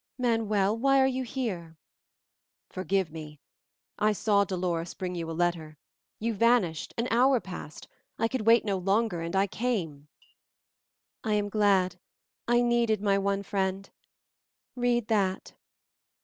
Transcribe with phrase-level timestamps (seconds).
[0.17, 1.77] "Manuel, why are you here?"
[2.71, 3.39] "Forgive me!
[3.99, 5.77] I saw Dolores bring a letter;
[6.17, 10.07] you vanished, an hour passed, I could wait no longer, and I came."
[11.23, 11.99] "I am glad,
[12.47, 13.91] I needed my one friend.
[14.75, 15.53] Read that."